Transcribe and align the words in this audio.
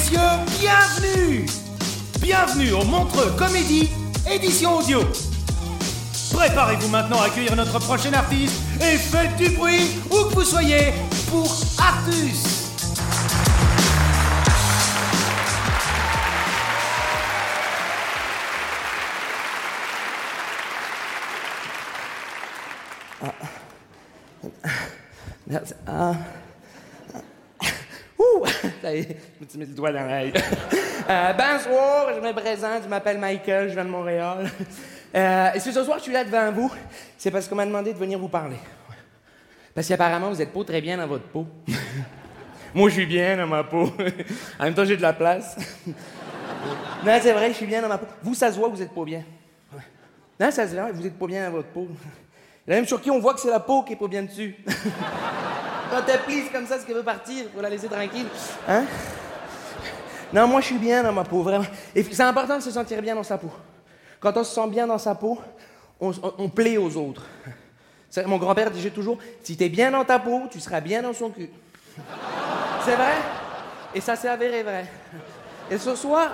Messieurs, 0.00 0.18
bienvenue 0.58 1.46
Bienvenue 2.20 2.72
au 2.72 2.84
Montreux 2.84 3.32
Comédie, 3.36 3.90
édition 4.30 4.78
audio. 4.78 5.00
Préparez-vous 6.32 6.88
maintenant 6.88 7.20
à 7.20 7.26
accueillir 7.26 7.54
notre 7.54 7.78
prochain 7.80 8.12
artiste 8.14 8.54
et 8.80 8.96
faites 8.96 9.36
du 9.36 9.50
bruit 9.50 10.00
où 10.10 10.28
que 10.28 10.34
vous 10.34 10.44
soyez 10.44 10.92
pour 11.28 11.54
Artus. 11.78 12.44
Ah. 23.22 23.34
Ouh! 24.44 24.50
Ça 25.86 26.14
y 28.88 28.98
est, 28.98 29.16
je 29.38 29.44
me 29.44 29.48
suis 29.48 29.58
mis 29.58 29.66
le 29.66 29.74
doigt 29.74 29.92
dans 29.92 30.06
l'œil. 30.06 30.32
Euh, 31.08 31.32
bonsoir, 31.32 32.14
je 32.14 32.20
me 32.20 32.32
présente, 32.32 32.84
je 32.84 32.88
m'appelle 32.88 33.18
Michael, 33.18 33.70
je 33.70 33.74
viens 33.74 33.84
de 33.84 33.90
Montréal. 33.90 34.48
Euh, 35.12 35.50
et 35.52 35.58
si 35.58 35.72
ce 35.72 35.82
soir 35.82 35.98
je 35.98 36.04
suis 36.04 36.12
là 36.12 36.22
devant 36.22 36.52
vous, 36.52 36.72
c'est 37.18 37.32
parce 37.32 37.48
qu'on 37.48 37.56
m'a 37.56 37.66
demandé 37.66 37.92
de 37.92 37.98
venir 37.98 38.16
vous 38.16 38.28
parler. 38.28 38.58
Parce 39.74 39.88
qu'apparemment, 39.88 40.30
vous 40.30 40.36
n'êtes 40.36 40.52
pas 40.52 40.62
très 40.62 40.80
bien 40.80 40.98
dans 40.98 41.08
votre 41.08 41.24
peau. 41.24 41.48
Moi, 42.74 42.88
je 42.90 42.94
suis 42.94 43.06
bien 43.06 43.36
dans 43.36 43.48
ma 43.48 43.64
peau. 43.64 43.92
en 44.60 44.64
même 44.64 44.74
temps, 44.74 44.84
j'ai 44.84 44.96
de 44.96 45.02
la 45.02 45.12
place. 45.12 45.56
non, 47.04 47.18
c'est 47.20 47.32
vrai, 47.32 47.48
je 47.48 47.54
suis 47.54 47.66
bien 47.66 47.82
dans 47.82 47.88
ma 47.88 47.98
peau. 47.98 48.06
Vous, 48.22 48.34
ça 48.34 48.52
se 48.52 48.56
voit, 48.56 48.68
vous 48.68 48.76
n'êtes 48.76 48.94
pas 48.94 49.04
bien. 49.04 49.24
Non, 50.38 50.52
ça 50.52 50.68
se 50.68 50.76
voit, 50.76 50.92
vous 50.92 51.02
n'êtes 51.02 51.18
pas 51.18 51.26
bien 51.26 51.44
dans 51.46 51.56
votre 51.56 51.70
peau. 51.70 51.88
La 52.68 52.76
même 52.76 52.86
sur 52.86 53.00
qui 53.00 53.10
on 53.10 53.18
voit 53.18 53.34
que 53.34 53.40
c'est 53.40 53.50
la 53.50 53.58
peau 53.58 53.82
qui 53.82 53.94
est 53.94 53.96
pas 53.96 54.06
bien 54.06 54.22
dessus. 54.22 54.54
Quand 55.90 56.02
elle 56.08 56.20
plisse 56.20 56.50
comme 56.52 56.66
ça, 56.66 56.78
ce 56.78 56.86
qu'elle 56.86 56.96
veut 56.96 57.02
partir, 57.02 57.46
faut 57.54 57.60
la 57.60 57.68
laisser 57.70 57.88
tranquille? 57.88 58.26
Hein? 58.68 58.84
Non, 60.32 60.46
moi, 60.46 60.60
je 60.60 60.66
suis 60.66 60.78
bien 60.78 61.02
dans 61.02 61.12
ma 61.12 61.24
peau, 61.24 61.42
vraiment. 61.42 61.64
Et 61.94 62.02
c'est 62.04 62.22
important 62.22 62.56
de 62.56 62.62
se 62.62 62.70
sentir 62.70 63.02
bien 63.02 63.14
dans 63.16 63.22
sa 63.24 63.36
peau. 63.38 63.50
Quand 64.20 64.36
on 64.36 64.44
se 64.44 64.54
sent 64.54 64.68
bien 64.68 64.86
dans 64.86 64.98
sa 64.98 65.14
peau, 65.14 65.38
on, 66.00 66.12
on- 66.38 66.48
plaît 66.48 66.76
aux 66.76 66.96
autres. 66.96 67.22
Mon 68.26 68.38
grand-père 68.38 68.70
disait 68.70 68.90
toujours 68.90 69.18
si 69.42 69.56
t'es 69.56 69.68
bien 69.68 69.90
dans 69.90 70.04
ta 70.04 70.18
peau, 70.18 70.42
tu 70.50 70.60
seras 70.60 70.80
bien 70.80 71.02
dans 71.02 71.12
son 71.12 71.30
cul. 71.30 71.50
C'est 72.84 72.94
vrai? 72.94 73.14
Et 73.94 74.00
ça 74.00 74.14
s'est 74.16 74.28
avéré 74.28 74.62
vrai. 74.62 74.86
Et 75.70 75.78
ce 75.78 75.94
soir, 75.94 76.30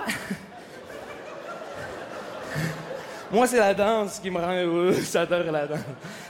moi, 3.31 3.47
c'est 3.47 3.57
la 3.57 3.73
danse 3.73 4.19
qui 4.19 4.29
me 4.31 4.39
rend 4.39 4.53
heureux. 4.53 4.95
J'adore 5.11 5.51
la 5.51 5.67
danse. 5.67 5.79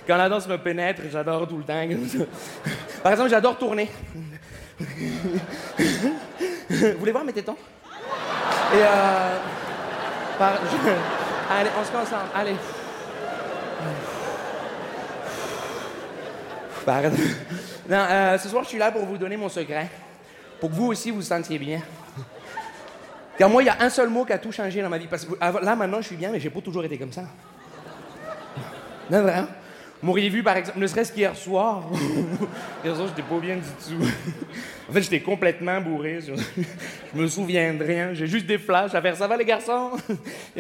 Quand 0.08 0.18
la 0.18 0.30
danse 0.30 0.48
me 0.48 0.58
pénètre, 0.58 1.02
j'adore 1.12 1.48
tout 1.48 1.58
le 1.58 1.64
temps. 1.64 1.74
Par 3.04 3.12
exemple, 3.12 3.30
j'adore 3.30 3.58
tourner. 3.58 3.90
Vous 4.80 4.86
voulez 7.00 7.12
voir 7.12 7.24
mes 7.24 7.34
tétons? 7.34 7.56
Et 8.74 8.78
euh, 8.82 9.38
par- 10.38 10.60
Allez, 11.50 11.70
on 11.80 11.84
se 11.86 11.92
concentre. 11.92 12.26
Allez. 12.36 12.56
Pardon. 16.86 17.12
Non, 17.90 18.06
euh, 18.10 18.38
ce 18.38 18.50
soir, 18.50 18.64
je 18.64 18.70
suis 18.70 18.78
là 18.78 18.92
pour 18.92 19.06
vous 19.06 19.18
donner 19.18 19.38
mon 19.38 19.50
secret. 19.50 19.88
Pour 20.60 20.70
que 20.70 20.76
vous 20.76 20.88
aussi, 20.88 21.12
vous 21.12 21.22
sentiez 21.22 21.58
bien. 21.58 21.82
Car 23.38 23.50
moi, 23.50 23.62
il 23.62 23.68
y 23.68 23.70
a 23.70 23.78
un 23.80 23.90
seul 23.90 24.10
mot 24.10 24.26
qui 24.26 24.34
a 24.34 24.38
tout 24.38 24.52
changé 24.52 24.82
dans 24.82 24.90
ma 24.90 24.98
vie. 24.98 25.08
Parce 25.08 25.26
que 25.26 25.34
là, 25.40 25.76
maintenant, 25.76 26.02
je 26.02 26.08
suis 26.08 26.16
bien, 26.16 26.32
mais 26.32 26.40
j'ai 26.40 26.50
pas 26.50 26.62
toujours 26.62 26.84
été 26.84 26.98
comme 26.98 27.12
ça. 27.12 27.24
Non, 29.10 29.22
vraiment. 29.22 29.48
Vous 30.02 30.08
m'auriez 30.08 30.30
vu, 30.30 30.44
par 30.44 30.58
exemple, 30.58 30.80
ne 30.80 30.88
serait-ce 30.88 31.12
qu'hier 31.12 31.36
soir. 31.36 31.84
hier 32.84 32.96
soir, 32.96 33.08
j'étais 33.08 33.28
pas 33.28 33.40
bien 33.40 33.56
du 33.56 33.62
tout. 33.62 34.04
en 34.90 34.94
fait, 34.94 35.02
j'étais 35.02 35.22
complètement 35.22 35.82
bourré. 35.82 36.20
Je, 36.22 36.34
je 37.16 37.20
me 37.20 37.28
souviens 37.28 37.74
de 37.74 37.84
rien. 37.84 38.14
J'ai 38.14 38.28
juste 38.28 38.46
des 38.46 38.58
flashs 38.58 38.94
à 38.94 39.02
faire. 39.02 39.16
Ça 39.16 39.28
va, 39.28 39.38
les 39.38 39.46
garçons? 39.46 39.92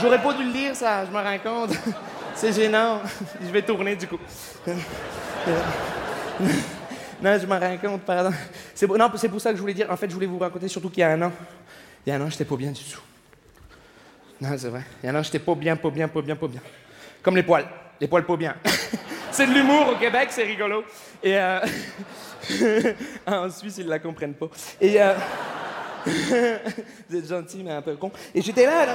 J'aurais 0.00 0.22
pas 0.22 0.32
dû 0.32 0.44
le 0.44 0.52
lire, 0.52 0.76
ça, 0.76 1.04
je 1.04 1.10
me 1.10 1.16
rends 1.16 1.38
compte. 1.38 1.76
C'est 2.34 2.52
gênant. 2.52 3.00
Je 3.40 3.50
vais 3.50 3.62
tourner, 3.62 3.96
du 3.96 4.06
coup. 4.06 4.18
Non, 7.20 7.36
je 7.36 7.46
me 7.46 7.58
rends 7.58 7.76
compte, 7.78 8.02
pardon. 8.02 8.30
C'est 8.74 8.86
pour, 8.86 8.96
non, 8.96 9.10
c'est 9.16 9.28
pour 9.28 9.40
ça 9.40 9.50
que 9.50 9.56
je 9.56 9.60
voulais 9.60 9.74
dire. 9.74 9.90
En 9.90 9.96
fait, 9.96 10.08
je 10.08 10.14
voulais 10.14 10.26
vous 10.26 10.38
raconter 10.38 10.68
surtout 10.68 10.88
qu'il 10.88 11.00
y 11.00 11.02
a 11.02 11.10
un 11.10 11.22
an. 11.22 11.32
Il 12.06 12.10
y 12.10 12.12
a 12.12 12.16
un 12.16 12.20
an, 12.20 12.30
j'étais 12.30 12.44
pas 12.44 12.56
bien 12.56 12.70
du 12.70 12.82
tout. 12.84 13.00
Non, 14.40 14.50
c'est 14.56 14.68
vrai. 14.68 14.82
Il 15.02 15.06
y 15.06 15.08
a 15.08 15.12
un 15.12 15.18
an, 15.18 15.22
j'étais 15.22 15.40
pas 15.40 15.54
bien, 15.56 15.74
pas 15.74 15.90
bien, 15.90 16.06
pas 16.06 16.22
bien, 16.22 16.36
pas 16.36 16.46
bien. 16.46 16.60
Comme 17.22 17.34
les 17.34 17.42
poils. 17.42 17.66
Les 18.00 18.06
poils 18.06 18.24
pas 18.24 18.36
bien. 18.36 18.54
c'est 19.32 19.46
de 19.46 19.52
l'humour 19.52 19.88
au 19.88 19.96
Québec, 19.96 20.28
c'est 20.30 20.44
rigolo. 20.44 20.84
Et 21.20 21.36
euh... 21.36 21.58
en 23.26 23.50
Suisse, 23.50 23.78
ils 23.78 23.88
la 23.88 23.98
comprennent 23.98 24.34
pas. 24.34 24.48
Euh... 24.80 25.14
Vous 27.08 27.16
êtes 27.16 27.28
gentil, 27.28 27.62
mais 27.64 27.72
un 27.72 27.82
peu 27.82 27.96
con. 27.96 28.12
Et 28.32 28.40
j'étais 28.40 28.64
là, 28.64 28.86
là. 28.86 28.94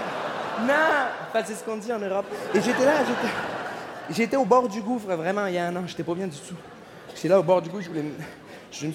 Non! 0.61 1.29
Enfin, 1.29 1.43
c'est 1.45 1.55
ce 1.55 1.63
qu'on 1.63 1.75
dit 1.75 1.91
en 1.91 1.99
Europe. 1.99 2.25
Et 2.53 2.61
j'étais 2.61 2.85
là, 2.85 2.99
j'étais. 3.05 3.33
J'étais 4.09 4.37
au 4.37 4.45
bord 4.45 4.69
du 4.69 4.81
gouffre, 4.81 5.13
vraiment, 5.13 5.45
il 5.47 5.55
y 5.55 5.57
a 5.57 5.67
un 5.67 5.75
an. 5.75 5.83
J'étais 5.85 6.03
pas 6.03 6.13
bien 6.13 6.27
du 6.27 6.37
tout. 6.37 6.55
J'étais 7.23 7.35
là 7.35 7.39
au 7.39 7.43
bord 7.43 7.61
du 7.61 7.69
gouffre, 7.69 7.89
je 8.69 8.85
me- 8.85 8.91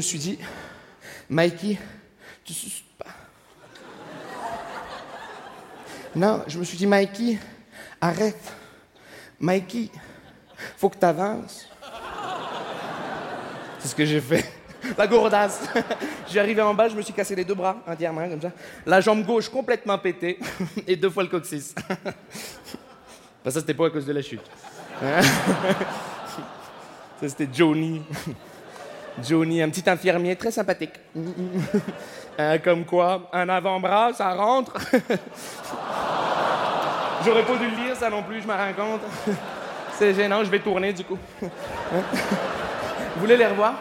suis. 0.00 0.18
Dit, 0.18 0.38
Mikey, 1.28 1.76
tu 2.42 2.54
suces 2.54 2.82
pas. 2.96 3.04
Non, 6.14 6.44
je 6.46 6.58
me 6.58 6.64
suis 6.64 6.78
dit, 6.78 6.86
Mikey, 6.86 7.38
arrête. 8.00 8.40
Mikey, 9.38 9.90
faut 10.78 10.88
que 10.88 10.96
t'avances. 10.96 11.68
C'est 13.78 13.88
ce 13.88 13.94
que 13.94 14.06
j'ai 14.06 14.22
fait. 14.22 14.50
La 14.96 15.06
gourdasse. 15.06 15.60
J'ai 16.26 16.40
arrivé 16.40 16.62
en 16.62 16.72
bas, 16.72 16.88
je 16.88 16.94
me 16.96 17.02
suis 17.02 17.12
cassé 17.12 17.34
les 17.36 17.44
deux 17.44 17.54
bras 17.54 17.82
entièrement, 17.86 18.26
comme 18.30 18.40
ça. 18.40 18.52
La 18.86 19.02
jambe 19.02 19.26
gauche 19.26 19.50
complètement 19.50 19.98
pétée 19.98 20.38
et 20.86 20.96
deux 20.96 21.10
fois 21.10 21.22
le 21.22 21.28
coccyx. 21.28 21.74
Enfin, 23.42 23.50
ça, 23.50 23.60
c'était 23.60 23.74
pas 23.74 23.88
à 23.88 23.90
cause 23.90 24.06
de 24.06 24.12
la 24.14 24.22
chute. 24.22 24.40
Ça, 27.20 27.28
c'était 27.28 27.48
Johnny. 27.52 28.02
Johnny, 29.22 29.62
un 29.62 29.70
petit 29.70 29.88
infirmier 29.88 30.36
très 30.36 30.50
sympathique. 30.50 30.92
Euh, 32.38 32.58
comme 32.58 32.84
quoi, 32.84 33.30
un 33.32 33.48
avant-bras, 33.48 34.12
ça 34.12 34.34
rentre. 34.34 34.74
J'aurais 37.24 37.44
pas 37.46 37.56
dû 37.56 37.70
le 37.70 37.76
lire, 37.82 37.96
ça 37.96 38.10
non 38.10 38.22
plus, 38.22 38.42
je 38.42 38.46
me 38.46 38.52
rends 38.52 38.74
compte. 38.76 39.00
C'est 39.98 40.12
gênant, 40.12 40.44
je 40.44 40.50
vais 40.50 40.58
tourner 40.58 40.92
du 40.92 41.02
coup. 41.02 41.16
Vous 41.40 41.48
voulez 43.16 43.38
les 43.38 43.46
revoir? 43.46 43.72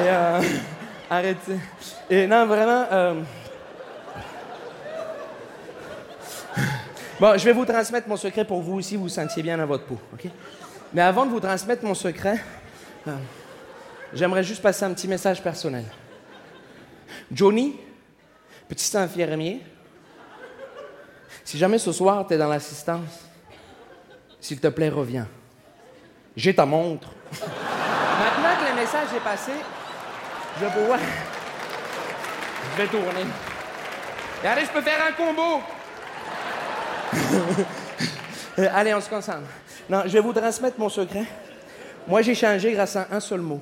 Et 0.00 0.08
euh, 0.08 0.40
arrêtez. 1.08 1.60
Et 2.10 2.26
non, 2.26 2.44
vraiment. 2.46 2.86
euh, 2.90 3.14
Bon, 7.20 7.38
je 7.38 7.44
vais 7.44 7.52
vous 7.52 7.64
transmettre 7.64 8.08
mon 8.08 8.16
secret 8.16 8.44
pour 8.44 8.60
vous 8.62 8.78
aussi, 8.78 8.96
vous 8.96 9.04
vous 9.04 9.08
sentiez 9.08 9.44
bien 9.44 9.56
dans 9.56 9.66
votre 9.66 9.84
peau, 9.84 10.00
OK? 10.12 10.26
Mais 10.94 11.02
avant 11.02 11.24
de 11.24 11.30
vous 11.30 11.40
transmettre 11.40 11.84
mon 11.84 11.94
secret, 11.94 12.38
euh, 13.08 13.16
j'aimerais 14.12 14.44
juste 14.44 14.62
passer 14.62 14.84
un 14.84 14.92
petit 14.92 15.08
message 15.08 15.42
personnel. 15.42 15.84
Johnny, 17.30 17.76
petit 18.68 18.96
infirmier, 18.96 19.62
si 21.44 21.58
jamais 21.58 21.78
ce 21.78 21.92
soir 21.92 22.26
tu 22.26 22.34
es 22.34 22.38
dans 22.38 22.48
l'assistance, 22.48 23.28
S'il 24.40 24.58
te 24.58 24.66
plaît, 24.66 24.88
reviens. 24.88 25.28
J'ai 26.34 26.52
ta 26.52 26.66
montre. 26.66 27.08
Maintenant 27.30 28.56
que 28.58 28.70
le 28.70 28.74
message 28.74 29.08
est 29.16 29.20
passé, 29.20 29.52
je 30.58 30.64
vais 30.64 30.72
pouvoir. 30.72 30.98
Je 32.72 32.82
vais 32.82 32.88
tourner. 32.88 33.24
Regardez, 34.40 34.62
je 34.62 34.70
peux 34.70 34.82
faire 34.82 34.98
un 35.06 35.12
combo. 35.12 35.62
Euh, 38.62 38.68
allez, 38.72 38.94
on 38.94 39.00
se 39.00 39.08
concentre. 39.08 39.48
Non, 39.90 40.02
je 40.04 40.10
vais 40.10 40.20
vous 40.20 40.32
transmettre 40.32 40.78
mon 40.78 40.88
secret. 40.88 41.24
Moi, 42.06 42.22
j'ai 42.22 42.34
changé 42.34 42.72
grâce 42.72 42.96
à 42.96 43.08
un 43.10 43.20
seul 43.20 43.40
mot. 43.40 43.60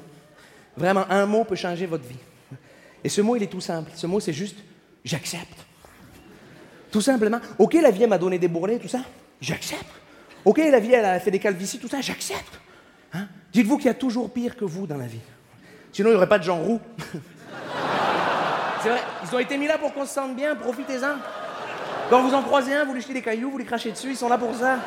Vraiment, 0.77 1.05
un 1.11 1.27
mot 1.27 1.45
peut 1.45 1.57
changer 1.57 1.87
votre 1.87 2.05
vie. 2.05 2.19
Et 3.03 3.09
ce 3.09 3.21
mot, 3.21 3.37
il 3.37 3.43
est 3.43 3.47
tout 3.47 3.61
simple. 3.61 3.91
Ce 3.95 4.07
mot, 4.07 4.21
c'est 4.21 4.33
juste 4.33 4.59
j'accepte. 5.05 5.67
Tout 6.91 7.01
simplement. 7.01 7.41
OK, 7.59 7.75
la 7.75 7.91
vie, 7.91 8.03
elle 8.03 8.11
m'a 8.11 8.19
donné 8.19 8.39
des 8.39 8.49
bourrelets, 8.49 8.79
tout 8.79 8.89
ça. 8.89 9.01
J'accepte. 9.41 9.87
OK, 10.45 10.59
la 10.59 10.81
vie, 10.81 10.93
elle 10.93 11.05
a 11.05 11.21
fait 11.21 11.31
des 11.31 11.39
calvities, 11.39 11.79
tout 11.79 11.89
ça. 11.89 12.01
J'accepte. 12.01 12.61
Hein? 13.15 13.27
Dites-vous 13.53 13.79
qu'il 13.79 13.87
y 13.87 13.91
a 13.91 13.95
toujours 13.95 14.31
pire 14.33 14.57
que 14.57 14.65
vous 14.65 14.87
dans 14.87 14.97
la 14.97 15.07
vie. 15.07 15.21
Sinon, 15.93 16.11
il 16.11 16.13
n'y 16.13 16.17
aurait 16.17 16.29
pas 16.29 16.39
de 16.39 16.45
gens 16.45 16.59
roux. 16.59 16.81
c'est 18.83 18.89
vrai, 18.91 19.01
ils 19.25 19.35
ont 19.35 19.39
été 19.39 19.57
mis 19.57 19.67
là 19.67 19.79
pour 19.79 19.95
qu'on 19.95 20.05
se 20.05 20.15
sente 20.15 20.37
bien, 20.37 20.55
profitez-en. 20.55 21.17
Quand 22.11 22.23
vous 22.23 22.35
en 22.35 22.43
croisez 22.43 22.75
un, 22.75 22.85
vous 22.85 22.93
lui 22.93 23.01
jetez 23.01 23.15
des 23.15 23.23
cailloux, 23.23 23.51
vous 23.51 23.59
les 23.59 23.65
crachez 23.65 23.93
dessus, 23.93 24.11
ils 24.11 24.17
sont 24.17 24.29
là 24.29 24.37
pour 24.37 24.55
ça. 24.55 24.79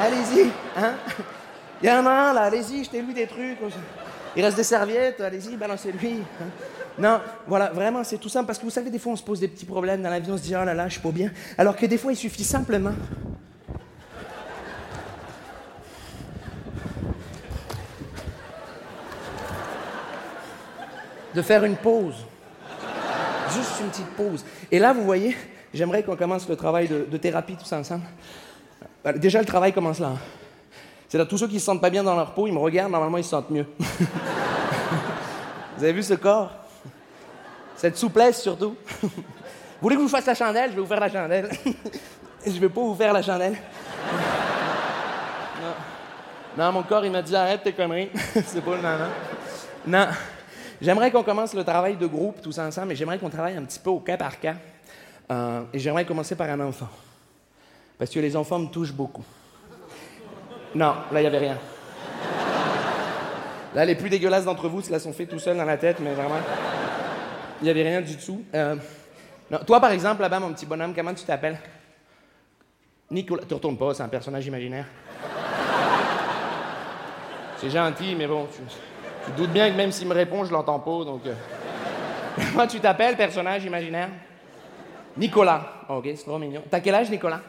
Allez-y, 0.00 0.48
hein? 0.76 0.94
Il 1.82 1.88
y 1.88 1.92
en 1.92 2.06
a 2.06 2.10
un 2.10 2.32
là, 2.32 2.42
allez-y, 2.42 2.84
jetez-lui 2.84 3.12
des 3.12 3.26
trucs. 3.26 3.58
Il 4.36 4.44
reste 4.44 4.56
des 4.56 4.62
serviettes, 4.62 5.20
allez-y, 5.20 5.56
balancez-lui. 5.56 6.22
Hein. 6.40 6.44
Non, 6.98 7.20
voilà, 7.48 7.70
vraiment, 7.70 8.04
c'est 8.04 8.18
tout 8.18 8.28
simple. 8.28 8.46
Parce 8.46 8.60
que 8.60 8.64
vous 8.64 8.70
savez, 8.70 8.90
des 8.90 9.00
fois, 9.00 9.12
on 9.12 9.16
se 9.16 9.24
pose 9.24 9.40
des 9.40 9.48
petits 9.48 9.66
problèmes 9.66 10.02
dans 10.02 10.10
la 10.10 10.20
vie, 10.20 10.30
on 10.30 10.36
se 10.36 10.42
dit, 10.42 10.54
oh 10.54 10.64
là 10.64 10.72
là, 10.72 10.86
je 10.86 10.92
suis 10.92 11.02
pas 11.02 11.10
bien. 11.10 11.32
Alors 11.58 11.76
que 11.76 11.84
des 11.86 11.98
fois, 11.98 12.12
il 12.12 12.16
suffit 12.16 12.44
simplement. 12.44 12.92
de 21.34 21.42
faire 21.42 21.64
une 21.64 21.76
pause. 21.76 22.26
Juste 23.54 23.80
une 23.80 23.88
petite 23.88 24.10
pause. 24.16 24.44
Et 24.70 24.78
là, 24.78 24.92
vous 24.92 25.04
voyez, 25.04 25.36
j'aimerais 25.72 26.02
qu'on 26.02 26.16
commence 26.16 26.48
le 26.48 26.56
travail 26.56 26.88
de, 26.88 27.16
thérapie 27.16 27.56
tous 27.56 27.72
ensemble. 27.72 28.04
Euh, 29.06 29.12
déjà, 29.14 29.40
le 29.40 29.46
travail 29.46 29.72
commence 29.72 29.98
là. 29.98 30.12
C'est 31.08 31.18
là, 31.18 31.26
tous 31.26 31.38
ceux 31.38 31.48
qui 31.48 31.60
se 31.60 31.66
sentent 31.66 31.80
pas 31.80 31.90
bien 31.90 32.02
dans 32.02 32.16
leur 32.16 32.32
peau, 32.32 32.46
ils 32.46 32.52
me 32.52 32.58
regardent, 32.58 32.92
normalement, 32.92 33.18
ils 33.18 33.24
se 33.24 33.30
sentent 33.30 33.50
mieux. 33.50 33.66
vous 35.76 35.84
avez 35.84 35.92
vu 35.92 36.02
ce 36.02 36.14
corps? 36.14 36.50
Cette 37.76 37.96
souplesse, 37.96 38.40
surtout. 38.42 38.76
vous 39.02 39.10
voulez 39.80 39.96
que 39.96 40.02
je 40.02 40.06
vous 40.06 40.10
fasse 40.10 40.26
la 40.26 40.34
chandelle? 40.34 40.70
Je 40.70 40.76
vais 40.76 40.80
vous 40.80 40.86
faire 40.86 41.00
la 41.00 41.10
chandelle. 41.10 41.50
je 42.46 42.52
vais 42.52 42.68
pas 42.68 42.80
vous 42.80 42.94
faire 42.94 43.12
la 43.12 43.22
chandelle. 43.22 43.56
non. 45.60 46.64
non, 46.64 46.72
mon 46.72 46.82
corps, 46.82 47.04
il 47.04 47.12
m'a 47.12 47.22
dit 47.22 47.36
arrête 47.36 47.62
tes 47.62 47.72
conneries. 47.72 48.10
C'est 48.46 48.64
pas 48.64 48.76
le 48.76 48.82
moment. 48.82 49.08
Non. 49.86 50.06
J'aimerais 50.80 51.10
qu'on 51.12 51.22
commence 51.22 51.54
le 51.54 51.62
travail 51.62 51.96
de 51.96 52.06
groupe 52.06 52.40
tous 52.42 52.58
ensemble, 52.58 52.88
mais 52.88 52.96
j'aimerais 52.96 53.18
qu'on 53.18 53.30
travaille 53.30 53.56
un 53.56 53.62
petit 53.64 53.78
peu 53.78 53.90
au 53.90 54.00
cas 54.00 54.16
par 54.16 54.40
cas. 54.40 54.56
Euh, 55.30 55.62
et 55.72 55.78
j'aimerais 55.78 56.04
commencer 56.04 56.34
par 56.34 56.48
un 56.50 56.60
enfant. 56.60 56.88
Parce 57.98 58.10
que 58.10 58.20
les 58.20 58.36
enfants 58.36 58.58
me 58.58 58.68
touchent 58.68 58.92
beaucoup. 58.92 59.24
Non, 60.74 60.94
là, 61.10 61.20
il 61.20 61.20
n'y 61.20 61.26
avait 61.26 61.38
rien. 61.38 61.58
Là, 63.74 63.84
les 63.84 63.94
plus 63.94 64.10
dégueulasses 64.10 64.44
d'entre 64.44 64.68
vous 64.68 64.82
se 64.82 64.90
la 64.90 64.98
sont 64.98 65.12
fait 65.12 65.26
tout 65.26 65.38
seuls 65.38 65.56
dans 65.56 65.64
la 65.64 65.76
tête, 65.76 65.98
mais 66.00 66.12
vraiment, 66.12 66.40
il 67.60 67.64
n'y 67.64 67.70
avait 67.70 67.82
rien 67.82 68.00
du 68.00 68.16
tout. 68.16 68.42
Euh, 68.54 68.76
toi, 69.66 69.80
par 69.80 69.92
exemple, 69.92 70.20
là-bas, 70.22 70.40
mon 70.40 70.52
petit 70.52 70.66
bonhomme, 70.66 70.94
comment 70.94 71.14
tu 71.14 71.24
t'appelles? 71.24 71.58
Nicolas. 73.10 73.44
Tu 73.46 73.54
retournes 73.54 73.76
pas, 73.76 73.94
c'est 73.94 74.02
un 74.02 74.08
personnage 74.08 74.46
imaginaire. 74.46 74.86
C'est 77.58 77.70
gentil, 77.70 78.14
mais 78.16 78.26
bon, 78.26 78.46
tu... 78.46 78.62
Doutes 79.36 79.52
bien 79.52 79.70
que 79.70 79.76
même 79.76 79.92
s'il 79.92 80.08
me 80.08 80.14
répond, 80.14 80.44
je 80.44 80.52
l'entends 80.52 80.80
pas, 80.80 81.04
donc. 81.04 81.24
Euh. 81.26 81.34
Comment 82.52 82.66
tu 82.66 82.80
t'appelles, 82.80 83.16
personnage 83.16 83.64
imaginaire? 83.64 84.08
Nicolas. 85.16 85.84
Ok, 85.88 86.08
c'est 86.16 86.24
trop 86.24 86.38
mignon. 86.38 86.62
T'as 86.70 86.80
quel 86.80 86.94
âge, 86.94 87.10
Nicolas? 87.10 87.40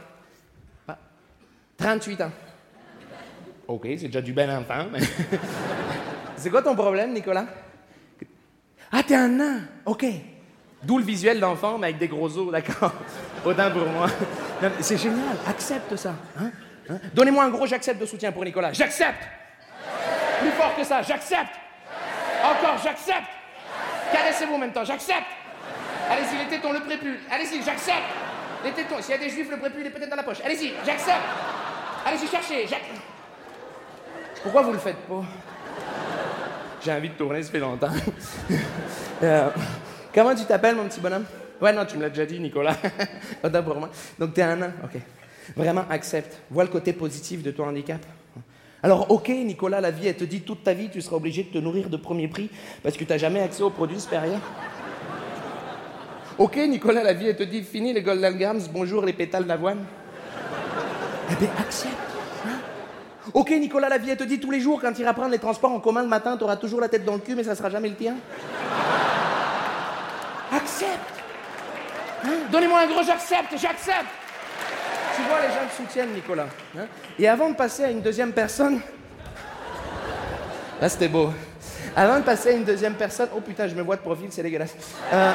38 1.77 2.21
ans. 2.21 2.31
Ok, 3.68 3.83
c'est 3.98 4.07
déjà 4.07 4.21
du 4.21 4.33
bel 4.33 4.50
enfant, 4.51 4.86
mais. 4.92 5.00
c'est 6.38 6.50
quoi 6.50 6.62
ton 6.62 6.75
problème, 6.75 7.13
Nicolas? 7.13 7.45
Ah, 8.92 9.01
t'es 9.04 9.15
un 9.15 9.27
nain 9.27 9.62
Ok. 9.86 10.06
D'où 10.83 10.98
le 10.98 11.04
visuel 11.04 11.39
d'enfant, 11.39 11.77
mais 11.77 11.88
avec 11.88 11.98
des 11.98 12.07
gros 12.07 12.38
os, 12.38 12.51
d'accord? 12.51 12.94
Autant 13.45 13.71
pour 13.71 13.88
moi. 13.88 14.07
C'est 14.81 14.98
génial, 14.98 15.38
accepte 15.48 15.95
ça. 15.95 16.13
Hein? 16.38 16.51
Hein? 16.89 17.00
Donnez-moi 17.13 17.45
un 17.45 17.50
gros 17.50 17.66
j'accepte 17.66 18.00
de 18.00 18.06
soutien 18.06 18.31
pour 18.31 18.44
Nicolas. 18.44 18.74
J'accepte 18.74 19.24
Plus 20.42 20.51
fort 20.51 20.75
que 20.75 20.83
ça, 20.83 21.01
j'accepte 21.01 21.63
encore, 22.44 22.77
j'accepte. 22.83 23.30
Caressez-vous 24.12 24.56
en 24.56 24.57
même 24.57 24.74
temps, 24.74 24.83
j'accepte. 24.83 25.27
Allez-y, 26.10 26.38
les 26.38 26.50
tétons, 26.50 26.74
le 26.74 26.82
prépuce. 26.82 27.20
Allez-y, 27.32 27.64
j'accepte. 27.64 27.98
Les 28.64 28.72
tétons, 28.72 29.02
s'il 29.02 29.12
y 29.12 29.14
a 29.14 29.18
des 29.18 29.30
juifs, 29.30 29.50
le 29.50 29.58
prépuce, 29.58 29.80
il 29.82 29.88
est 29.88 29.90
peut-être 29.90 30.10
dans 30.10 30.16
la 30.16 30.24
poche. 30.24 30.38
Allez-y, 30.44 30.74
j'accepte. 30.86 31.18
Allez-y, 32.06 32.28
cherchez. 32.28 32.68
Pourquoi 34.42 34.62
vous 34.62 34.74
le 34.74 34.80
faites 34.80 34.98
pas? 35.08 35.24
J'ai 36.84 36.92
envie 36.92 37.10
de 37.10 37.14
tourner, 37.14 37.42
ça 37.44 37.52
fait 37.52 37.60
longtemps. 37.60 37.92
Euh, 39.22 39.50
comment 40.14 40.36
tu 40.36 40.44
t'appelles, 40.44 40.76
mon 40.76 40.84
petit 40.84 41.00
bonhomme? 41.00 41.24
Ouais, 41.62 41.72
non, 41.72 41.86
tu 41.86 41.96
me 41.96 42.02
l'as 42.02 42.10
déjà 42.10 42.26
dit, 42.26 42.42
Nicolas. 42.42 42.76
Pas 43.42 43.62
pour 43.62 43.78
moi. 43.78 43.90
Donc, 44.20 44.34
t'es 44.34 44.42
un 44.42 44.62
an, 44.62 44.72
ok. 44.84 45.00
Vraiment, 45.56 45.86
accepte. 45.90 46.42
Vois 46.52 46.66
le 46.66 46.70
côté 46.70 46.92
positif 46.92 47.42
de 47.42 47.52
ton 47.52 47.66
handicap. 47.66 48.02
Alors, 48.82 49.10
ok, 49.10 49.30
Nicolas, 49.30 49.80
la 49.80 49.92
vie, 49.92 50.10
elle 50.10 50.18
te 50.18 50.26
dit 50.26 50.42
toute 50.42 50.64
ta 50.64 50.74
vie, 50.74 50.90
tu 50.90 51.02
seras 51.02 51.16
obligé 51.16 51.44
de 51.44 51.48
te 51.48 51.58
nourrir 51.58 51.90
de 51.90 51.96
premier 51.96 52.28
prix 52.28 52.50
parce 52.82 52.98
que 52.98 53.06
tu 53.06 53.10
n'as 53.14 53.18
jamais 53.18 53.40
accès 53.40 53.64
aux 53.64 53.70
produits 53.70 54.02
supérieurs. 54.02 54.42
Ok, 56.39 56.56
Nicolas, 56.56 57.03
la 57.03 57.13
vie, 57.13 57.27
elle 57.30 57.35
te 57.35 57.44
dit 57.44 57.62
fini 57.62 57.94
les 57.94 58.01
Golden 58.01 58.35
Grams, 58.38 58.62
bonjour 58.71 59.06
les 59.06 59.13
pétales 59.13 59.45
d'avoine. 59.45 59.85
Eh 61.31 61.35
bien, 61.35 61.50
accepte. 61.59 61.94
Hein. 62.47 62.57
ok, 63.33 63.51
Nicolas, 63.51 63.88
la 63.88 64.00
vie, 64.00 64.09
elle 64.09 64.18
te 64.18 64.24
dit 64.24 64.39
tous 64.39 64.50
les 64.50 64.59
jours, 64.59 64.81
quand 64.81 64.91
tu 64.94 65.01
iras 65.01 65.13
prendre 65.13 65.30
les 65.30 65.38
transports 65.38 65.71
en 65.71 65.80
commun 65.80 66.01
le 66.01 66.07
matin, 66.07 66.35
tu 66.35 66.44
auras 66.44 66.56
toujours 66.56 66.81
la 66.81 66.89
tête 66.89 67.06
dans 67.06 67.13
le 67.13 67.19
cul, 67.19 67.35
mais 67.35 67.44
ça 67.44 67.56
sera 67.56 67.69
jamais 67.69 67.89
le 67.89 67.95
tien. 67.95 68.15
Accepte. 70.51 70.89
Hein. 72.25 72.30
Donnez-moi 72.51 72.80
un 72.80 72.88
gros 72.88 73.03
j'accepte, 73.03 73.51
j'accepte. 73.51 74.09
Tu 75.15 75.21
vois, 75.30 75.39
les 75.41 75.53
gens 75.53 75.68
te 75.69 75.83
soutiennent, 75.83 76.13
Nicolas. 76.13 76.47
Hein. 76.75 76.85
Et 77.19 77.27
avant 77.27 77.50
de 77.50 77.56
passer 77.56 77.83
à 77.83 77.91
une 77.91 78.01
deuxième 78.01 78.31
personne. 78.31 78.80
Là, 80.81 80.90
c'était 80.90 81.09
beau. 81.09 81.31
Avant 81.95 82.18
de 82.18 82.23
passer 82.23 82.49
à 82.49 82.52
une 82.54 82.63
deuxième 82.63 82.95
personne. 82.95 83.30
Oh 83.35 83.42
putain, 83.42 83.68
je 83.68 83.75
me 83.75 83.83
vois 83.83 83.97
de 83.97 84.02
profil, 84.02 84.30
c'est 84.31 84.42
dégueulasse. 84.42 84.75
Euh, 85.13 85.31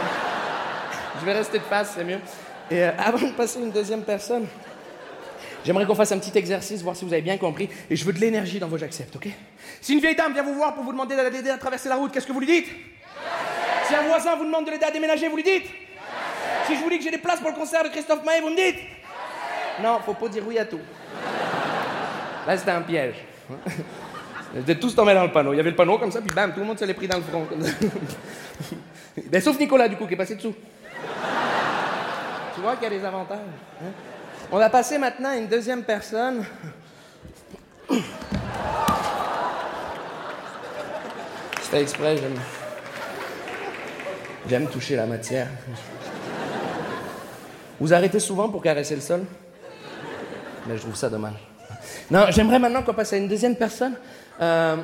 je 1.20 1.24
vais 1.24 1.32
rester 1.32 1.58
de 1.58 1.64
face, 1.64 1.92
c'est 1.96 2.04
mieux. 2.04 2.18
Et 2.70 2.84
euh, 2.84 2.90
avant 2.98 3.26
de 3.26 3.32
passer 3.32 3.58
une 3.58 3.70
deuxième 3.70 4.02
personne, 4.02 4.46
j'aimerais 5.64 5.86
qu'on 5.86 5.94
fasse 5.94 6.12
un 6.12 6.18
petit 6.18 6.36
exercice, 6.36 6.82
voir 6.82 6.96
si 6.96 7.04
vous 7.04 7.12
avez 7.12 7.22
bien 7.22 7.38
compris. 7.38 7.68
Et 7.90 7.96
je 7.96 8.04
veux 8.04 8.12
de 8.12 8.18
l'énergie 8.18 8.58
dans 8.58 8.68
vos 8.68 8.78
j'accepte, 8.78 9.16
ok? 9.16 9.28
Si 9.80 9.94
une 9.94 10.00
vieille 10.00 10.16
dame 10.16 10.32
vient 10.32 10.42
vous 10.42 10.54
voir 10.54 10.74
pour 10.74 10.84
vous 10.84 10.92
demander 10.92 11.16
de 11.16 11.22
l'aider 11.22 11.50
à 11.50 11.58
traverser 11.58 11.88
la 11.88 11.96
route, 11.96 12.12
qu'est-ce 12.12 12.26
que 12.26 12.32
vous 12.32 12.40
lui 12.40 12.46
dites? 12.46 12.68
Si 13.86 13.94
un 13.94 14.02
voisin 14.02 14.36
vous 14.36 14.44
demande 14.44 14.66
de 14.66 14.70
l'aider 14.70 14.84
à 14.84 14.90
déménager, 14.90 15.28
vous 15.28 15.36
lui 15.36 15.42
dites? 15.42 15.66
Si 16.66 16.76
je 16.76 16.80
vous 16.80 16.90
dis 16.90 16.98
que 16.98 17.04
j'ai 17.04 17.10
des 17.10 17.18
places 17.18 17.40
pour 17.40 17.48
le 17.48 17.56
concert 17.56 17.82
de 17.82 17.88
Christophe 17.88 18.24
Maé, 18.24 18.40
vous 18.42 18.50
me 18.50 18.56
dites? 18.56 18.80
Non, 19.82 20.00
faut 20.04 20.14
pas 20.14 20.28
dire 20.28 20.42
oui 20.46 20.58
à 20.58 20.66
tout. 20.66 20.80
Là, 22.46 22.56
c'était 22.56 22.70
un 22.70 22.82
piège. 22.82 23.14
Ils 24.54 24.60
étaient 24.60 24.78
tous 24.78 24.94
tombés 24.94 25.14
dans 25.14 25.24
le 25.24 25.32
panneau. 25.32 25.52
Il 25.52 25.56
y 25.56 25.60
avait 25.60 25.70
le 25.70 25.76
panneau 25.76 25.98
comme 25.98 26.10
ça, 26.10 26.20
puis 26.20 26.34
bam, 26.34 26.52
tout 26.52 26.60
le 26.60 26.66
monde 26.66 26.78
se 26.78 26.84
l'est 26.84 26.94
pris 26.94 27.08
dans 27.08 27.18
le 27.18 27.22
front. 27.22 27.46
ben, 29.30 29.40
sauf 29.40 29.58
Nicolas, 29.58 29.88
du 29.88 29.96
coup, 29.96 30.06
qui 30.06 30.14
est 30.14 30.16
passé 30.16 30.34
dessous. 30.34 30.54
Tu 32.54 32.60
vois 32.60 32.74
qu'il 32.76 32.84
y 32.84 32.86
a 32.86 32.98
des 32.98 33.04
avantages. 33.04 33.38
Hein? 33.82 33.90
On 34.50 34.58
va 34.58 34.70
passer 34.70 34.98
maintenant 34.98 35.30
à 35.30 35.36
une 35.36 35.46
deuxième 35.46 35.82
personne. 35.82 36.44
Fais 41.70 41.82
exprès, 41.82 42.16
j'aime. 42.16 42.40
J'aime 44.48 44.68
toucher 44.68 44.96
la 44.96 45.04
matière. 45.04 45.48
Vous 47.78 47.92
arrêtez 47.92 48.18
souvent 48.20 48.48
pour 48.48 48.62
caresser 48.62 48.94
le 48.94 49.02
sol? 49.02 49.24
Mais 50.66 50.76
je 50.76 50.82
trouve 50.82 50.96
ça 50.96 51.10
dommage. 51.10 51.34
Non, 52.10 52.26
j'aimerais 52.30 52.58
maintenant 52.58 52.82
qu'on 52.82 52.94
passe 52.94 53.12
à 53.12 53.18
une 53.18 53.28
deuxième 53.28 53.56
personne. 53.56 53.94
Euh... 54.40 54.76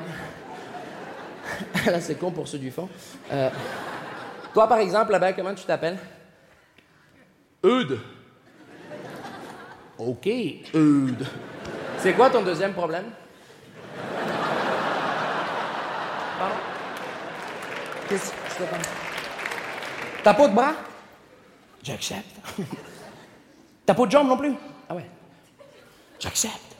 Là, 1.85 1.99
c'est 1.99 2.15
con 2.15 2.31
pour 2.31 2.47
ceux 2.47 2.59
du 2.59 2.69
fond. 2.71 2.87
Euh, 3.31 3.49
toi, 4.55 4.69
par 4.69 4.77
exemple, 4.77 5.11
là-bas, 5.11 5.33
comment 5.33 5.53
tu 5.53 5.65
t'appelles? 5.65 5.97
Eudes. 7.61 7.99
OK, 9.97 10.29
Eudes. 10.73 11.27
C'est 11.97 12.13
quoi 12.13 12.29
ton 12.29 12.41
deuxième 12.41 12.71
problème? 12.71 13.03
Pardon? 16.39 16.55
Qu'est-ce 18.07 18.31
que 18.31 18.63
tu 18.63 18.89
T'as 20.23 20.33
pas 20.33 20.47
de 20.47 20.55
bras? 20.55 20.73
J'accepte. 21.83 22.39
T'as 23.85 23.93
pas 23.93 24.05
de 24.05 24.11
jambes 24.11 24.29
non 24.29 24.37
plus? 24.37 24.53
Ah 24.87 24.95
ouais. 24.95 25.09
J'accepte. 26.17 26.77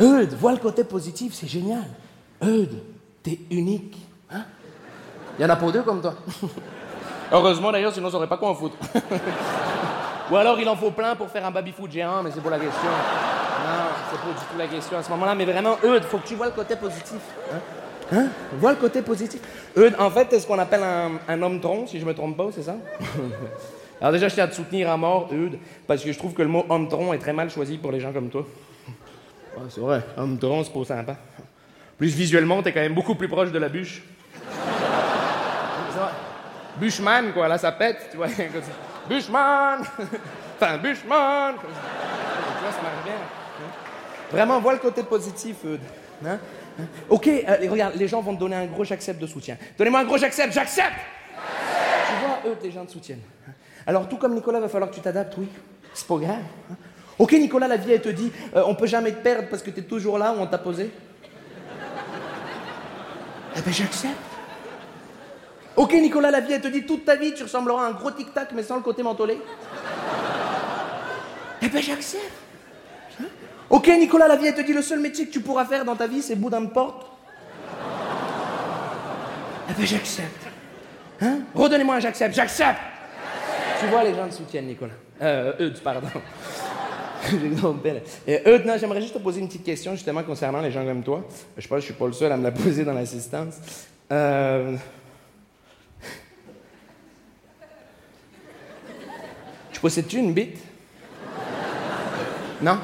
Eudes, 0.00 0.34
vois 0.34 0.50
le 0.50 0.58
côté 0.58 0.82
positif, 0.82 1.32
c'est 1.32 1.46
génial. 1.46 1.86
Eudes, 2.42 2.82
t'es 3.22 3.38
unique. 3.52 3.98
Hein? 4.32 4.46
Il 5.38 5.42
y 5.42 5.44
en 5.44 5.50
a 5.50 5.54
pas 5.54 5.70
deux 5.70 5.84
comme 5.84 6.02
toi. 6.02 6.16
Heureusement 7.32 7.72
d'ailleurs, 7.72 7.92
sinon 7.92 8.10
ça 8.10 8.16
aurait 8.16 8.26
pas 8.26 8.36
quoi 8.36 8.50
en 8.50 8.54
foutre. 8.54 8.76
Ou 10.30 10.36
alors 10.36 10.58
il 10.60 10.68
en 10.68 10.76
faut 10.76 10.90
plein 10.90 11.16
pour 11.16 11.28
faire 11.28 11.44
un 11.46 11.50
baby-foot 11.50 11.90
géant, 11.90 12.22
mais 12.22 12.30
c'est 12.30 12.40
pour 12.40 12.50
la 12.50 12.58
question. 12.58 12.88
Non, 12.88 13.84
c'est 14.10 14.18
pas 14.18 14.26
du 14.26 14.46
tout 14.46 14.58
la 14.58 14.66
question 14.66 14.98
à 14.98 15.02
ce 15.02 15.10
moment-là, 15.10 15.34
mais 15.34 15.44
vraiment, 15.44 15.76
Eudes, 15.84 16.04
faut 16.04 16.18
que 16.18 16.26
tu 16.26 16.34
vois 16.34 16.46
le 16.46 16.52
côté 16.52 16.76
positif. 16.76 17.20
Hein 17.52 17.58
Hein? 18.12 18.28
Vois 18.54 18.70
le 18.70 18.76
côté 18.76 19.02
positif. 19.02 19.40
Eudes, 19.76 19.94
en 19.98 20.10
fait, 20.10 20.28
c'est 20.30 20.40
ce 20.40 20.46
qu'on 20.46 20.58
appelle 20.58 20.82
un, 20.82 21.10
un 21.28 21.42
homme 21.42 21.60
tronc, 21.60 21.86
si 21.86 22.00
je 22.00 22.06
me 22.06 22.14
trompe 22.14 22.36
pas, 22.36 22.46
c'est 22.52 22.62
ça? 22.62 22.76
Alors 24.00 24.12
déjà, 24.12 24.28
je 24.28 24.34
tiens 24.34 24.44
à 24.44 24.48
te 24.48 24.54
soutenir 24.54 24.90
à 24.90 24.96
mort, 24.96 25.28
Eudes, 25.32 25.58
parce 25.86 26.02
que 26.02 26.12
je 26.12 26.18
trouve 26.18 26.32
que 26.32 26.42
le 26.42 26.48
mot 26.48 26.64
homme 26.68 26.88
tronc 26.88 27.12
est 27.12 27.18
très 27.18 27.32
mal 27.32 27.50
choisi 27.50 27.76
pour 27.76 27.92
les 27.92 28.00
gens 28.00 28.12
comme 28.12 28.30
toi. 28.30 28.46
Ouais, 29.56 29.64
c'est 29.68 29.80
vrai, 29.80 30.02
homme 30.16 30.38
tronc, 30.38 30.64
c'est 30.64 30.72
pas 30.72 30.84
sympa. 30.84 31.16
Plus 31.98 32.14
visuellement, 32.14 32.62
t'es 32.62 32.72
quand 32.72 32.80
même 32.80 32.94
beaucoup 32.94 33.14
plus 33.14 33.28
proche 33.28 33.50
de 33.52 33.58
la 33.58 33.68
bûche. 33.68 34.02
C'est 35.90 35.98
vrai. 35.98 36.10
Bushman, 36.76 37.32
quoi, 37.32 37.48
là, 37.48 37.58
ça 37.58 37.72
pète, 37.72 38.08
tu 38.10 38.16
vois. 38.16 38.26
Bushman 39.08 39.80
Enfin, 40.60 40.76
Bushman 40.78 41.54
Tu 41.56 41.66
vois, 41.66 42.72
ça 42.72 42.82
marche 42.82 43.04
bien. 43.04 43.14
hein. 43.14 43.70
Vraiment, 44.30 44.60
vois 44.60 44.74
le 44.74 44.78
côté 44.78 45.02
positif, 45.02 45.56
Eudes. 45.64 45.80
Hein? 46.26 46.38
Hein? 46.80 46.84
Ok, 47.08 47.26
euh, 47.28 47.56
regarde, 47.70 47.94
les 47.96 48.06
gens 48.08 48.20
vont 48.20 48.34
te 48.34 48.40
donner 48.40 48.56
un 48.56 48.66
gros 48.66 48.84
j'accepte 48.84 49.20
de 49.20 49.26
soutien. 49.26 49.56
Donnez-moi 49.78 50.00
un 50.00 50.04
gros 50.04 50.18
j'accepte, 50.18 50.52
j'accepte 50.52 50.94
Tu 51.36 52.26
vois, 52.26 52.52
Eudes, 52.52 52.58
les 52.62 52.70
gens 52.70 52.84
te 52.84 52.92
soutiennent. 52.92 53.22
Alors, 53.86 54.08
tout 54.08 54.16
comme 54.18 54.34
Nicolas, 54.34 54.60
va 54.60 54.68
falloir 54.68 54.90
que 54.90 54.94
tu 54.96 55.00
t'adaptes, 55.00 55.34
oui. 55.38 55.48
C'est 55.94 56.06
pas 56.06 56.16
grave. 56.16 56.36
hein. 56.70 56.74
Ok, 57.18 57.32
Nicolas, 57.32 57.66
la 57.66 57.76
vie, 57.76 57.92
elle 57.92 58.02
te 58.02 58.08
dit, 58.10 58.30
euh, 58.54 58.62
on 58.66 58.74
peut 58.74 58.86
jamais 58.86 59.10
te 59.12 59.22
perdre 59.22 59.48
parce 59.48 59.62
que 59.62 59.70
t'es 59.70 59.82
toujours 59.82 60.18
là 60.18 60.32
où 60.32 60.40
on 60.40 60.46
t'a 60.46 60.58
posé? 60.58 60.92
Eh 63.56 63.60
ben, 63.60 63.72
j'accepte. 63.72 64.14
Ok, 65.78 65.92
Nicolas, 65.92 66.32
la 66.32 66.40
vie, 66.40 66.54
elle 66.54 66.60
te 66.60 66.66
dit 66.66 66.84
toute 66.84 67.04
ta 67.04 67.14
vie, 67.14 67.32
tu 67.32 67.44
ressembleras 67.44 67.84
à 67.84 67.88
un 67.90 67.92
gros 67.92 68.10
tic-tac, 68.10 68.48
mais 68.52 68.64
sans 68.64 68.74
le 68.74 68.82
côté 68.82 69.04
mentholé. 69.04 69.38
Eh 71.62 71.68
ben, 71.68 71.80
j'accepte. 71.80 72.24
Hein 73.20 73.26
Ok, 73.70 73.86
Nicolas, 73.86 74.26
la 74.26 74.34
vie, 74.34 74.48
elle 74.48 74.56
te 74.56 74.62
dit 74.62 74.72
le 74.72 74.82
seul 74.82 74.98
métier 74.98 75.28
que 75.28 75.30
tu 75.30 75.38
pourras 75.38 75.66
faire 75.66 75.84
dans 75.84 75.94
ta 75.94 76.08
vie, 76.08 76.20
c'est 76.20 76.34
boudin 76.34 76.62
de 76.62 76.70
porte. 76.70 77.06
Eh 79.70 79.72
ben, 79.78 79.86
j'accepte. 79.86 80.46
Hein 81.20 81.42
Redonnez-moi 81.54 81.94
un 81.94 82.00
j'accepte, 82.00 82.34
j'accepte. 82.34 82.80
Tu 83.78 83.86
vois, 83.86 84.02
les 84.02 84.16
gens 84.16 84.26
te 84.26 84.34
soutiennent, 84.34 84.66
Nicolas. 84.66 84.94
Euh, 85.22 85.52
Eudes, 85.60 85.78
pardon. 85.78 86.08
Et 88.26 88.50
Eudes, 88.50 88.66
non, 88.66 88.76
j'aimerais 88.78 89.00
juste 89.00 89.14
te 89.14 89.20
poser 89.20 89.40
une 89.40 89.46
petite 89.46 89.64
question, 89.64 89.92
justement, 89.92 90.24
concernant 90.24 90.60
les 90.60 90.72
gens 90.72 90.84
comme 90.84 91.04
toi. 91.04 91.24
Je 91.56 91.68
pense 91.68 91.76
que 91.76 91.80
je 91.82 91.86
suis 91.86 91.94
pas 91.94 92.06
le 92.06 92.12
seul 92.14 92.32
à 92.32 92.36
me 92.36 92.42
la 92.42 92.50
poser 92.50 92.84
dans 92.84 92.94
l'assistance. 92.94 93.54
Euh... 94.10 94.76
Tu 99.78 99.82
possèdes-tu 99.82 100.18
une 100.18 100.32
bite? 100.32 100.58
Non? 102.60 102.80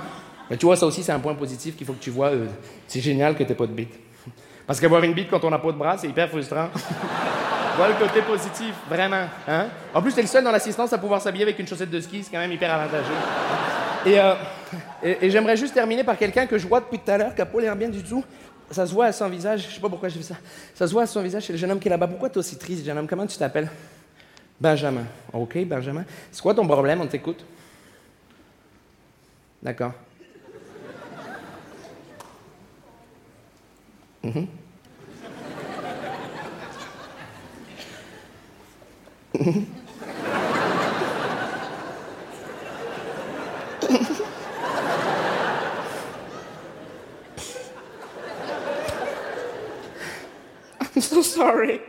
Mais 0.48 0.56
tu 0.56 0.64
vois, 0.64 0.76
ça 0.76 0.86
aussi, 0.86 1.02
c'est 1.02 1.10
un 1.10 1.18
point 1.18 1.34
positif 1.34 1.76
qu'il 1.76 1.84
faut 1.84 1.92
que 1.92 2.00
tu 2.00 2.10
vois. 2.10 2.32
Eudes. 2.32 2.52
C'est 2.86 3.00
génial 3.00 3.34
que 3.34 3.42
t'aies 3.42 3.56
pas 3.56 3.66
de 3.66 3.72
bite. 3.72 3.98
Parce 4.64 4.78
qu'avoir 4.78 5.02
une 5.02 5.12
bite 5.12 5.28
quand 5.28 5.42
on 5.42 5.50
n'a 5.50 5.58
pas 5.58 5.72
de 5.72 5.76
bras, 5.76 5.98
c'est 5.98 6.06
hyper 6.06 6.28
frustrant. 6.28 6.68
vois 7.76 7.88
le 7.88 7.94
côté 7.94 8.22
positif, 8.22 8.72
vraiment. 8.88 9.26
Hein? 9.48 9.66
En 9.92 10.00
plus, 10.00 10.14
t'es 10.14 10.22
le 10.22 10.28
seul 10.28 10.44
dans 10.44 10.52
l'assistance 10.52 10.92
à 10.92 10.98
pouvoir 10.98 11.20
s'habiller 11.20 11.42
avec 11.42 11.58
une 11.58 11.66
chaussette 11.66 11.90
de 11.90 11.98
ski, 11.98 12.22
c'est 12.22 12.30
quand 12.30 12.38
même 12.38 12.52
hyper 12.52 12.72
avantageux. 12.72 13.10
Et, 14.06 14.20
euh, 14.20 14.34
j'aimerais 15.22 15.56
juste 15.56 15.74
terminer 15.74 16.04
par 16.04 16.16
quelqu'un 16.16 16.46
que 16.46 16.58
je 16.58 16.68
vois 16.68 16.78
depuis 16.78 17.00
tout 17.00 17.10
à 17.10 17.18
l'heure, 17.18 17.34
qui 17.34 17.40
n'a 17.40 17.46
pas 17.46 17.60
l'air 17.60 17.74
bien 17.74 17.88
du 17.88 18.04
tout. 18.04 18.22
Ça 18.70 18.86
se 18.86 18.94
voit 18.94 19.06
à 19.06 19.12
son 19.12 19.28
visage, 19.28 19.66
je 19.68 19.74
sais 19.74 19.80
pas 19.80 19.88
pourquoi 19.88 20.08
j'ai 20.08 20.18
fait 20.18 20.32
ça. 20.32 20.36
Ça 20.76 20.86
se 20.86 20.92
voit 20.92 21.02
à 21.02 21.06
son 21.06 21.22
visage, 21.22 21.42
c'est 21.44 21.54
le 21.54 21.58
jeune 21.58 21.72
homme 21.72 21.80
qui 21.80 21.88
est 21.88 21.90
là-bas. 21.90 22.06
Pourquoi 22.06 22.30
t'es 22.30 22.38
aussi 22.38 22.56
triste, 22.56 22.86
jeune 22.86 22.96
homme? 22.96 23.08
Comment 23.08 23.26
tu 23.26 23.36
t'appelles? 23.36 23.68
Benjamin. 24.60 25.06
OK, 25.32 25.64
Benjamin. 25.64 26.04
C'est 26.30 26.42
quoi 26.42 26.54
ton 26.54 26.66
problème? 26.66 27.00
On 27.00 27.06
t'écoute. 27.06 27.44
D'accord. 29.62 29.92
Mhm. 34.22 34.48
Mhm. 39.34 39.66
I'm 50.94 51.02
so 51.02 51.22
sorry. 51.22 51.80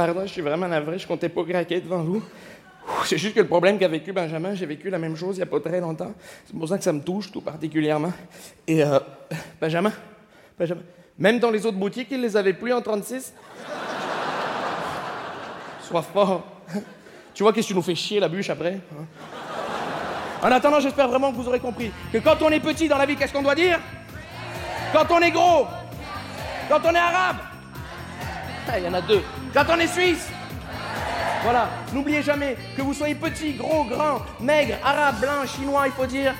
Pardon, 0.00 0.22
je 0.22 0.32
suis 0.32 0.40
vraiment 0.40 0.66
navré, 0.66 0.98
je 0.98 1.06
comptais 1.06 1.28
pas 1.28 1.44
craquer 1.44 1.78
devant 1.78 2.02
vous. 2.02 2.22
C'est 3.04 3.18
juste 3.18 3.34
que 3.34 3.40
le 3.40 3.46
problème 3.46 3.78
qu'a 3.78 3.86
vécu 3.86 4.14
Benjamin, 4.14 4.54
j'ai 4.54 4.64
vécu 4.64 4.88
la 4.88 4.98
même 4.98 5.14
chose 5.14 5.36
il 5.36 5.40
n'y 5.40 5.42
a 5.42 5.46
pas 5.46 5.60
très 5.60 5.78
longtemps. 5.78 6.14
C'est 6.46 6.58
pour 6.58 6.66
ça 6.66 6.78
que 6.78 6.84
ça 6.84 6.94
me 6.94 7.02
touche 7.02 7.30
tout 7.30 7.42
particulièrement. 7.42 8.10
Et 8.66 8.82
euh, 8.82 8.98
Benjamin, 9.60 9.92
Benjamin, 10.58 10.80
même 11.18 11.38
dans 11.38 11.50
les 11.50 11.66
autres 11.66 11.76
boutiques, 11.76 12.08
ils 12.12 12.20
les 12.22 12.34
avaient 12.34 12.54
plus 12.54 12.72
en 12.72 12.80
36. 12.80 13.34
Sois 15.82 16.00
fort. 16.00 16.46
Tu 17.34 17.42
vois 17.42 17.52
qu'est-ce 17.52 17.66
que 17.66 17.72
tu 17.72 17.76
nous 17.76 17.82
fais 17.82 17.94
chier 17.94 18.20
la 18.20 18.28
bûche 18.28 18.48
après 18.48 18.80
hein? 18.98 19.04
En 20.40 20.50
attendant, 20.50 20.80
j'espère 20.80 21.08
vraiment 21.08 21.30
que 21.30 21.36
vous 21.36 21.46
aurez 21.46 21.60
compris 21.60 21.92
que 22.10 22.16
quand 22.16 22.40
on 22.40 22.48
est 22.48 22.60
petit 22.60 22.88
dans 22.88 22.96
la 22.96 23.04
vie, 23.04 23.16
qu'est-ce 23.16 23.34
qu'on 23.34 23.42
doit 23.42 23.54
dire? 23.54 23.78
Quand 24.94 25.10
on 25.10 25.20
est 25.20 25.30
gros 25.30 25.66
Quand 26.70 26.80
on 26.86 26.94
est 26.94 26.98
arabe 26.98 27.36
Il 28.78 28.84
y 28.84 28.88
en 28.88 28.94
a 28.94 29.02
deux. 29.02 29.20
Quand 29.52 29.64
on 29.68 29.78
est 29.80 29.88
suisse 29.88 30.28
Voilà, 31.42 31.68
n'oubliez 31.92 32.22
jamais 32.22 32.56
que 32.76 32.82
vous 32.82 32.94
soyez 32.94 33.16
petit, 33.16 33.54
gros, 33.54 33.84
grand, 33.84 34.22
maigre, 34.40 34.76
arabe, 34.84 35.20
blanc, 35.20 35.46
chinois, 35.46 35.86
il 35.86 35.92
faut 35.92 36.06
dire. 36.06 36.34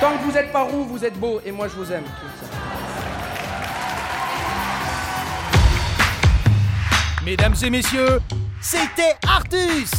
Tant 0.00 0.16
que 0.16 0.22
vous 0.24 0.36
êtes 0.36 0.52
pas 0.52 0.62
roux, 0.62 0.84
vous 0.84 1.04
êtes 1.04 1.18
beau, 1.18 1.40
et 1.44 1.50
moi 1.50 1.66
je 1.68 1.74
vous 1.74 1.92
aime. 1.92 2.04
Mesdames 7.24 7.54
et 7.62 7.70
messieurs, 7.70 8.20
c'était 8.60 9.16
Artus 9.26 9.90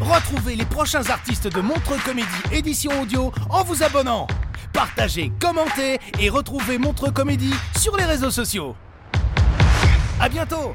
Retrouvez 0.00 0.56
les 0.56 0.64
prochains 0.64 1.08
artistes 1.10 1.46
de 1.48 1.60
Montreux 1.60 1.98
Comédie 2.04 2.26
édition 2.52 2.90
audio 3.00 3.32
en 3.50 3.62
vous 3.62 3.82
abonnant. 3.82 4.26
Partagez, 4.72 5.32
commentez 5.40 5.98
et 6.18 6.28
retrouvez 6.28 6.78
Montreux 6.78 7.10
Comédie 7.10 7.54
sur 7.78 7.96
les 7.96 8.04
réseaux 8.04 8.30
sociaux. 8.30 8.74
À 10.20 10.28
bientôt 10.28 10.74